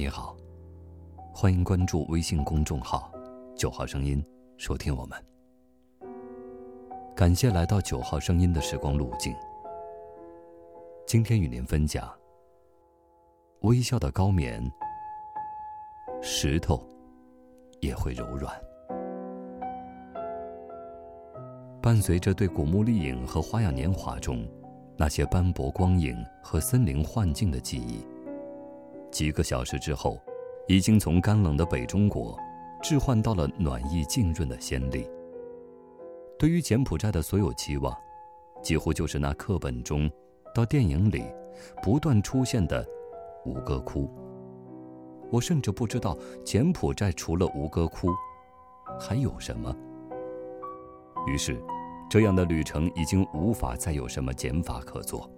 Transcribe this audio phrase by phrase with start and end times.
[0.00, 0.34] 你好，
[1.30, 3.12] 欢迎关注微信公众号
[3.54, 4.24] “九号声音”，
[4.56, 5.24] 收听我们。
[7.14, 9.36] 感谢来到九号声音的时光路径。
[11.06, 12.10] 今天与您分享：
[13.60, 14.66] 微笑的高棉，
[16.22, 16.82] 石头
[17.80, 18.58] 也会柔软。
[21.82, 24.48] 伴随着对古墓丽影和花样年华中
[24.96, 28.02] 那些斑驳光影和森林幻境的记忆，
[29.10, 30.18] 几个小时之后，
[30.66, 32.38] 已经从干冷的北中国
[32.82, 35.08] 置换到了暖意浸润的仙力。
[36.38, 37.94] 对于柬埔寨的所有期望，
[38.62, 40.10] 几乎就是那课本中
[40.54, 41.24] 到电影里
[41.82, 42.86] 不断出现的
[43.44, 44.08] 吴哥窟。
[45.30, 48.08] 我甚至不知道柬埔寨除了吴哥窟
[48.98, 49.74] 还有什么。
[51.26, 51.62] 于是，
[52.08, 55.30] 这样的旅程已经无法再有什么减法可做。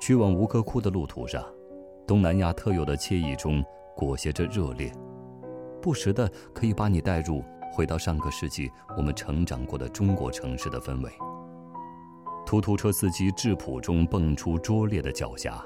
[0.00, 1.44] 去往吴哥窟的路途上，
[2.12, 3.64] 东南亚特有的惬意中
[3.96, 4.92] 裹挟着热烈，
[5.80, 11.10] 不时的可以把你带入回到上个世纪我们成长过的中国城市的氛围。
[12.44, 15.64] 突突车司机质朴中蹦出拙劣的狡黠，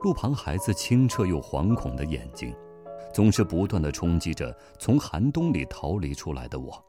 [0.00, 2.56] 路旁孩子清澈又惶恐的眼睛，
[3.12, 6.82] 总是不断的冲击着从寒冬里逃离出来的我。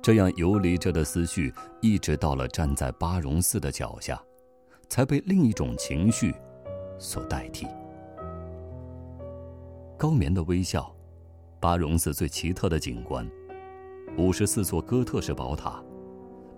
[0.00, 1.52] 这样游离着的思绪，
[1.82, 4.18] 一直到了站在巴戎寺的脚下，
[4.88, 6.34] 才被另一种情绪
[6.98, 7.66] 所代替。
[9.98, 10.94] 高棉的微笑，
[11.58, 13.26] 巴戎寺最奇特的景观，
[14.18, 15.82] 五十四座哥特式宝塔，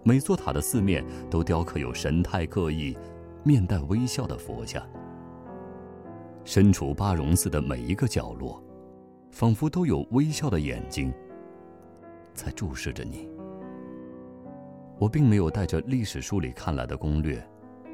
[0.02, 2.96] 每座塔的四面都雕刻有神态各异、
[3.44, 4.84] 面带微笑的佛像。
[6.44, 8.62] 身处巴戎寺的每一个角落，
[9.30, 11.12] 仿佛都有微笑的眼睛
[12.34, 13.28] 在注视着你。
[14.98, 17.40] 我并没有带着历史书里看来的攻略，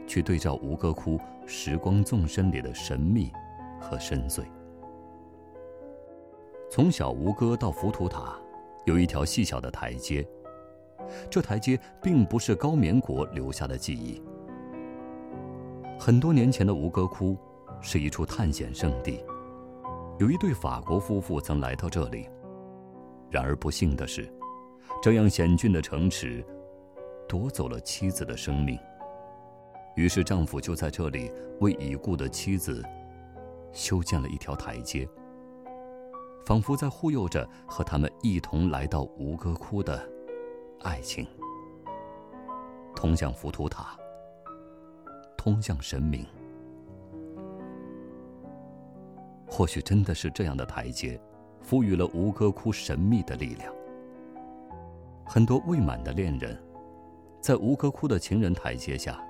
[0.06, 3.30] 去对照吴哥窟时光纵深里的神秘
[3.80, 4.44] 和深邃。
[6.70, 8.36] 从小吴哥到浮屠塔，
[8.84, 10.26] 有一条细小的台阶。
[11.30, 14.20] 这台阶并不是高棉国留下的记忆。
[15.98, 17.36] 很多年前的吴哥窟，
[17.80, 19.24] 是一处探险圣地。
[20.18, 22.28] 有一对法国夫妇曾来到这里，
[23.30, 24.28] 然而不幸的是，
[25.02, 26.44] 这样险峻的城池。
[27.28, 28.78] 夺走了妻子的生命，
[29.96, 32.84] 于是丈夫就在这里为已故的妻子
[33.72, 35.08] 修建了一条台阶，
[36.44, 40.04] 仿佛在护佑着和他们一同来到吴哥窟的
[40.80, 41.26] 爱情，
[42.94, 43.96] 通向浮屠塔，
[45.36, 46.26] 通向神明。
[49.46, 51.20] 或许真的是这样的台阶，
[51.62, 53.72] 赋予了吴哥窟神秘的力量。
[55.24, 56.60] 很多未满的恋人。
[57.40, 59.22] 在吴哥窟的情人台阶下，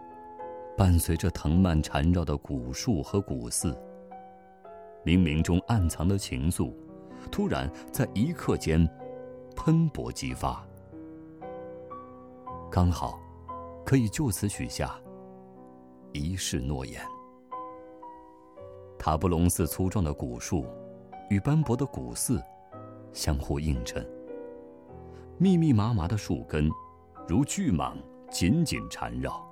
[0.77, 3.73] 伴随着藤蔓缠绕的古树和古寺，
[5.05, 6.73] 冥冥中暗藏的情愫，
[7.31, 8.89] 突然在一刻间
[9.55, 10.67] 喷薄激发，
[12.69, 13.21] 刚好
[13.87, 15.01] 可以就此许下
[16.12, 17.01] 一世诺言。
[18.99, 20.67] 塔布隆寺粗壮的古树
[21.31, 22.43] 与斑驳的古寺
[23.12, 24.05] 相互映衬，
[25.39, 26.69] 密密麻麻的树根。
[27.29, 27.95] 如巨蟒
[28.31, 29.43] 紧紧缠绕，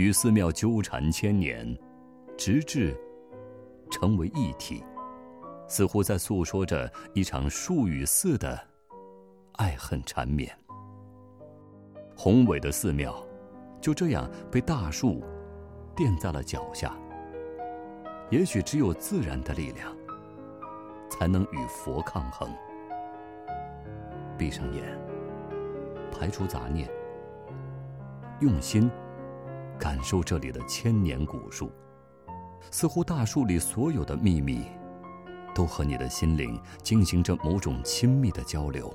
[0.00, 1.76] 与寺庙纠缠千年，
[2.34, 2.98] 直至
[3.90, 4.82] 成为一体，
[5.68, 8.58] 似乎在诉说着一场树与寺的
[9.56, 10.50] 爱恨缠绵。
[12.16, 13.14] 宏伟的寺庙
[13.78, 15.22] 就这样被大树
[15.94, 16.96] 垫在了脚下。
[18.30, 19.94] 也许只有自然的力量，
[21.10, 22.50] 才能与佛抗衡。
[24.38, 24.82] 闭上眼，
[26.10, 26.88] 排除杂念。
[28.40, 28.90] 用心
[29.80, 31.72] 感受这里的千年古树，
[32.70, 34.66] 似乎大树里所有的秘密，
[35.54, 38.94] 都和你的心灵进行着某种亲密的交流。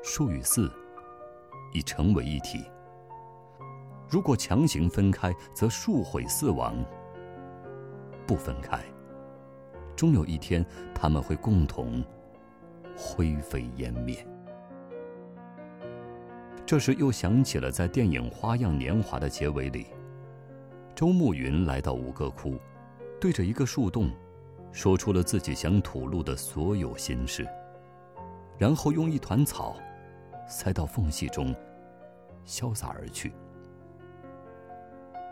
[0.00, 0.70] 树与寺
[1.74, 2.64] 已成为一体。
[4.08, 6.72] 如果强行分开，则树毁寺亡；
[8.28, 8.80] 不分开，
[9.96, 10.64] 终有一天
[10.94, 12.00] 他们会共同
[12.96, 14.24] 灰飞烟灭。
[16.66, 19.86] 这时又想起了在电影《花样年华》的结尾里，
[20.96, 22.58] 周慕云来到吴哥窟，
[23.20, 24.10] 对着一个树洞，
[24.72, 27.46] 说出了自己想吐露的所有心事，
[28.58, 29.76] 然后用一团草
[30.48, 31.54] 塞到缝隙中，
[32.44, 33.32] 潇洒而去。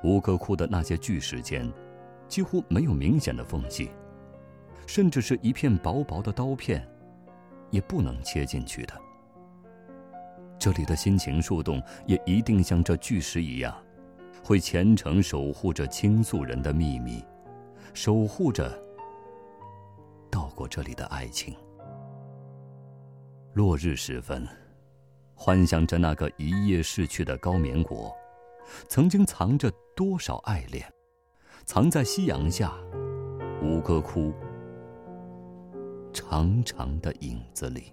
[0.04, 1.68] 吴哥窟的那些巨石间，
[2.28, 3.90] 几乎没有明显的缝隙，
[4.86, 6.88] 甚至是一片薄薄的刀片，
[7.70, 8.94] 也不能切进去的。
[10.64, 13.76] 这里的心情树洞也一定像这巨石一样，
[14.42, 17.22] 会虔诚守护着倾诉人的秘密，
[17.92, 18.72] 守护着
[20.30, 21.54] 到过这里的爱情。
[23.52, 24.48] 落日时分，
[25.34, 28.10] 幻想着那个一夜逝去的高棉国，
[28.88, 30.90] 曾经藏着多少爱恋，
[31.66, 32.72] 藏在夕阳下，
[33.62, 34.32] 吴哥窟
[36.14, 37.92] 长长的影子里。